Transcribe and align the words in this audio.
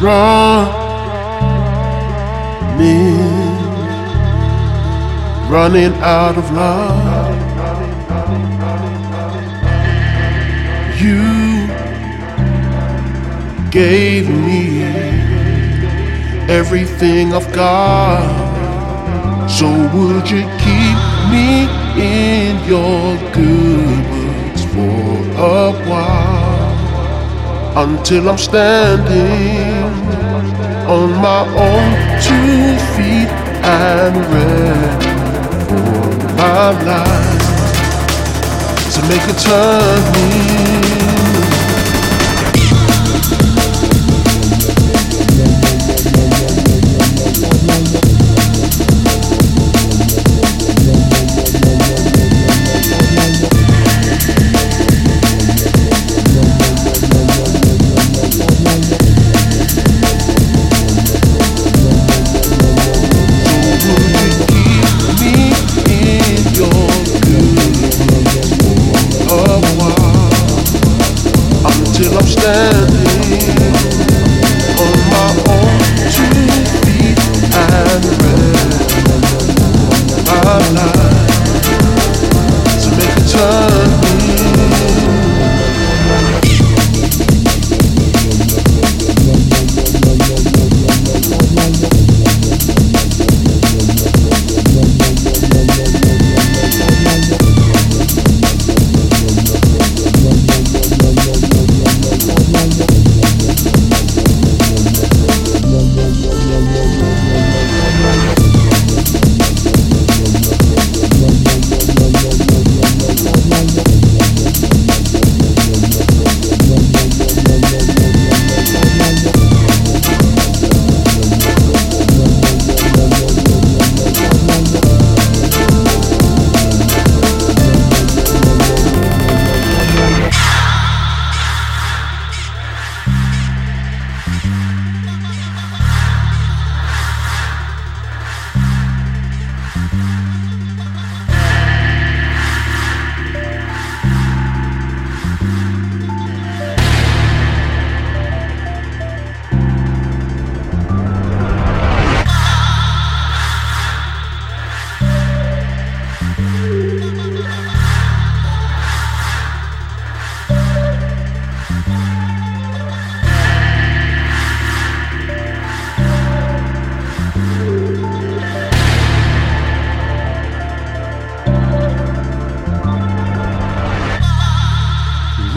running, 0.00 0.72
running 5.50 5.92
out 6.02 6.38
of 6.38 6.50
love. 6.52 7.36
You 11.00 11.66
gave 13.70 14.28
me 14.28 14.82
everything 16.48 17.32
I've 17.32 17.52
got. 17.52 18.48
So 19.48 19.66
would 19.66 20.30
you 20.30 20.42
keep 20.58 20.98
me 21.32 21.66
in 22.00 22.64
your 22.68 23.16
good 23.32 24.04
books 24.12 24.62
for 24.72 25.08
a 25.36 25.72
while 25.88 26.68
until 27.84 28.28
I'm 28.28 28.38
standing 28.38 29.77
on 30.88 31.10
my 31.20 31.42
own 31.66 31.90
two 32.22 32.78
feet 32.96 33.28
and 33.62 34.16
ready 34.32 35.12
for 35.68 35.84
my 36.34 36.70
life 36.90 37.44
to 38.94 39.00
make 39.02 39.24
a 39.28 39.34
turn. 39.38 40.97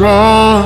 Running, 0.02 0.66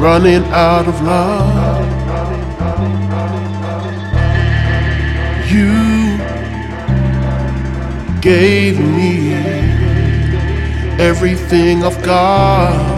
running 0.00 0.44
out 0.52 0.86
of 0.86 1.00
love. 1.02 1.92
You 5.50 6.18
gave 8.20 8.78
me 8.78 9.34
everything 11.00 11.82
I've 11.82 12.00
got. 12.04 12.94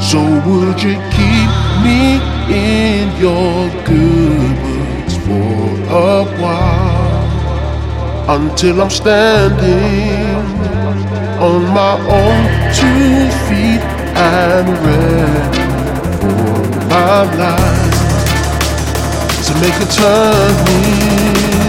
So 0.00 0.20
would 0.46 0.82
you 0.82 0.94
keep 1.16 1.50
me 1.84 2.18
in 2.48 3.14
your 3.20 3.68
good 3.84 4.56
books 4.64 5.16
for 5.26 5.58
a 5.92 6.24
while 6.40 6.96
until 8.28 8.82
I'm 8.82 8.90
standing 8.90 10.25
on 11.46 11.62
my 11.80 11.94
own 12.18 12.42
two 12.74 13.30
feet 13.46 13.82
and 14.16 14.68
ready 14.84 15.64
for 16.18 16.38
my 16.88 17.22
life 17.42 18.00
to 19.46 19.52
make 19.60 19.76
a 19.80 19.88
turn. 19.92 21.65